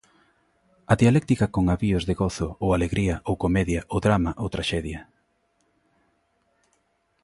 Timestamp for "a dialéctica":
0.91-1.45